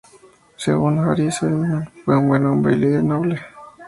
[0.55, 3.39] Según Hari Seldon fue un buen hombre y un líder noble.